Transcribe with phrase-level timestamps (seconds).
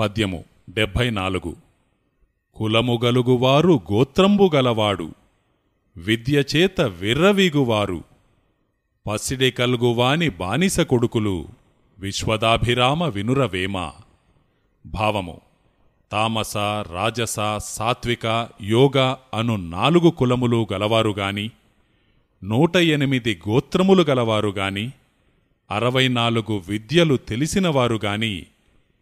[0.00, 1.56] పద్యము డెబ్భై నాలుగు.
[2.54, 5.14] కులముగలుగువారు గోత్రంబు గలవాడు.
[5.96, 8.04] విద్యచేత విర్రవీగువారు.
[9.06, 11.48] పసిడి కలుగువాని బానిస కొడుకులు.
[11.98, 13.90] విశ్వదాభిరామ వినురవేమ.
[14.86, 15.40] భావము
[16.12, 16.56] తామస
[16.92, 21.50] రాజస సాత్విక యోగ అను నాలుగు కులములు గలవారుగాని
[22.44, 24.90] నూట ఎనిమిది గోత్రములు గలవారుగాని
[25.70, 28.46] అరవై నాలుగు విద్యలు తెలిసినవారుగాని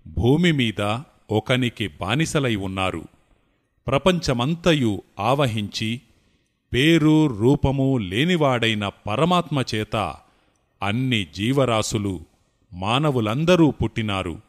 [0.09, 0.99] భూమి మీద
[1.31, 3.09] ఒకనికి బానిసలై ఉన్నారు.
[3.87, 6.01] ప్రపంచమంతయు ఆవహించి
[6.73, 9.97] పేరు రూపము లేనివాడైన పరమాత్మ చేత
[10.83, 12.21] అన్ని జీవరాశులు
[12.73, 14.41] మానవులందరూ పుట్టినారు.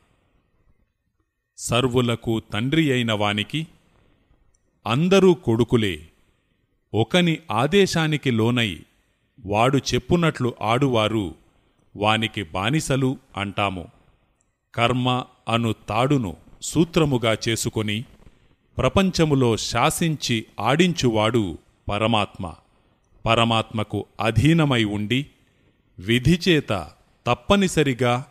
[1.57, 3.67] సర్వులకు తండ్రి అయిన వానికి
[4.87, 6.07] అందరూ కొడుకులే.
[6.93, 8.79] ఒకని ఆదేశానికి లోనై
[9.45, 11.35] వాడు చెప్పునట్లు ఆడువారు
[11.95, 13.87] వానికి బానిసలు అంటాము.
[14.75, 18.05] కర్మ అను తాడును సూత్రముగా చేసుకొని
[18.77, 21.57] ప్రపంచములో శాసించి ఆడించువాడు
[21.89, 22.53] పరమాత్మ.
[23.25, 25.25] పరమాత్మకు అధీనమై ఉండి
[25.99, 26.87] విధిచేత
[27.27, 28.25] తప్పనిసరిగా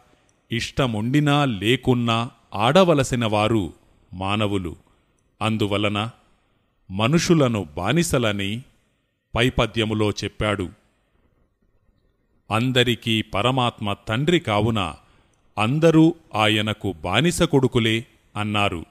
[0.53, 3.73] ఇష్టముండినా లేకున్నా ఆడవలసిన వారు
[4.15, 4.77] మానవులు.
[5.43, 6.11] అందువలన
[6.91, 8.63] మనుషులను బానిసలని
[9.37, 10.69] పైపద్యములో చెప్పాడు.
[12.51, 14.95] అందరికీ పరమాత్మ తండ్రి కావున
[15.59, 18.05] అందరూ ఆయనకు బానిస కొడుకులే
[18.37, 18.87] అన్నారు.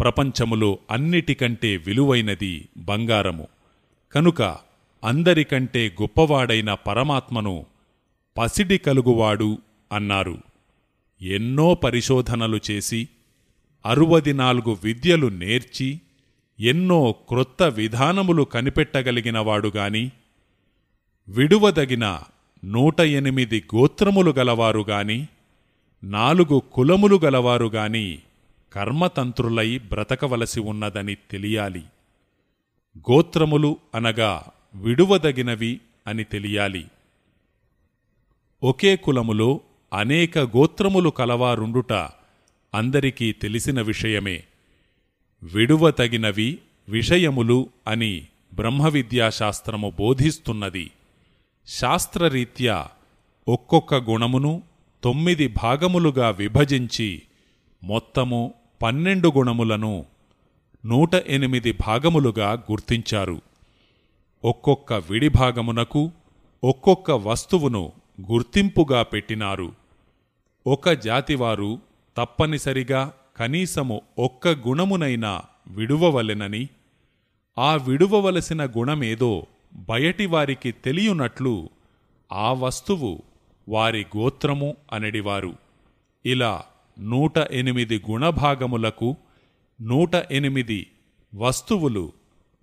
[0.00, 3.48] ప్రపంచములో అన్నిటికంటే విలువైనది బంగారము.
[4.12, 4.42] కనుక
[5.04, 7.66] అందరికంటే గొప్పవాడైన పరమాత్మను
[8.38, 9.58] పసిడి కలుగువాడు
[9.92, 10.38] అన్నారు.
[11.22, 13.08] ఎన్నో పరిశోధనలు చేసి
[13.86, 16.00] అరువది నాలుగు విద్యలు నేర్చి
[16.60, 20.10] ఎన్నో క్రొత్త విధానములు కనిపెట్టగలిగినవాడుగాని
[21.28, 22.20] విడువదగిన
[22.64, 25.28] నూట ఎనిమిది గోత్రములు గలవారుగాని
[26.04, 28.18] నాలుగు కులములు గలవారు గాని
[28.72, 31.82] కర్మతంత్రులై బ్రతకవలసి ఉన్నదని తెలియాలి.
[32.98, 34.44] గోత్రములు అనగా
[34.74, 36.86] విడువదగినవి అని తెలియాలి.
[38.62, 39.60] ఒకే కులములో
[39.92, 41.92] అనేక గోత్రములు కలవారుండుట
[42.74, 44.44] అందరికీ తెలిసిన విషయమే.
[45.42, 50.90] విడువతగినవి విషయములు అని బ్రహ్మవిద్యాశాస్త్రము బోధిస్తున్నది.
[51.66, 52.88] శాస్త్రరీత్యా
[53.48, 54.62] ఒక్కొక్క గుణమును
[55.02, 57.22] తొమ్మిది భాగములుగా విభజించి
[57.84, 60.04] మొత్తము పన్నెండు గుణములను
[60.86, 63.40] నూట ఎనిమిది భాగములుగా గుర్తించారు.
[64.44, 66.10] ఒక్కొక్క విడిభాగమునకు
[66.64, 67.92] ఒక్కొక్క వస్తువును
[68.32, 69.72] గుర్తింపుగా పెట్టినారు.
[70.66, 71.78] ఒక జాతివారు
[72.16, 76.68] తప్పనిసరిగా కనీసము ఒక్క గుణమునైనా విడువవలెనని
[77.58, 81.70] ఆ విడువవలసిన గుణమేదో బయటివారికి తెలియనట్లు
[82.32, 83.22] ఆ వస్తువు
[83.68, 85.54] వారి గోత్రము అనడివారు.
[86.26, 86.62] ఇలా
[87.00, 89.16] నూట ఎనిమిది గుణభాగములకు
[89.82, 90.86] నూట ఎనిమిది
[91.34, 92.12] వస్తువులు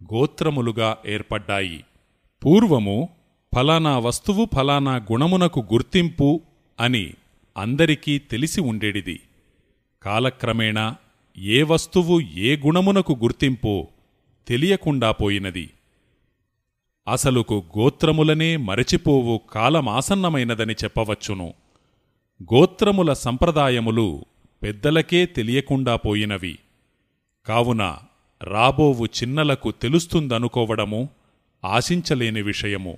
[0.04, 1.84] గోత్రములుగా ఏర్పడ్డాయి.
[2.46, 3.10] పూర్వము
[3.56, 6.42] ఫలానా వస్తువు ఫలానా గుణమునకు గుర్తింపు
[6.80, 7.14] అని
[7.58, 9.20] అందరికీ తెలిసి ఉండేడిది.
[10.04, 10.96] కాలక్రమేణా
[11.38, 13.88] ఏ వస్తువు ఏ గుణమునకు గుర్తింపో
[14.48, 15.70] తెలియకుండా పోయినది.
[17.08, 21.54] అసలుకు గోత్రములనే మరచిపోవు కాలమాసన్నమైనదని చెప్పవచ్చును.
[22.44, 24.26] గోత్రముల సంప్రదాయములు
[24.64, 26.60] పెద్దలకే తెలియకుండా పోయినవి.
[27.46, 27.98] కావున
[28.44, 31.10] రాబోవు చిన్నలకు తెలుస్తుందనుకోవడము
[31.66, 32.98] ఆశించలేని విషయము.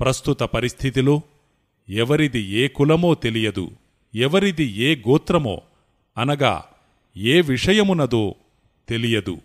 [0.00, 1.20] ప్రస్తుత పరిస్థితిలో
[1.88, 3.70] ఎవరిది ఏ కులమో తెలియదు
[4.14, 5.60] ఎవరిది ఏ గోత్రమో
[6.18, 6.64] అనగా
[7.16, 8.34] ఏ విషయమునదో
[8.88, 9.38] తెలియదు.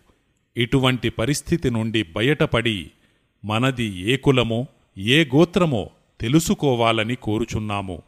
[0.58, 2.92] ఇటువంటి పరిస్థితి నుండి బయటపడి
[3.46, 4.66] మనది ఏ కులమో
[4.98, 5.90] ఏ గోత్రమో
[6.22, 8.02] తెలుసుకోవాలని కోరుచున్నాము.